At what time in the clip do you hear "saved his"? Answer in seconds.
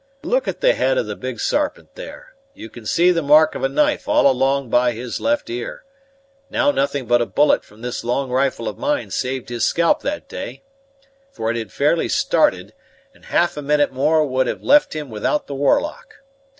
9.11-9.63